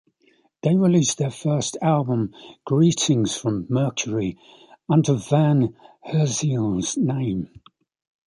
[0.63, 2.33] They released their first album,
[2.65, 4.35] "Greetings From Mercury",
[4.89, 7.61] under Van Herzeele's name.